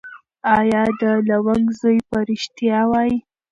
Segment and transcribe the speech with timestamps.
[0.57, 3.15] ایا د لونګ زوی به ریښتیا وایي؟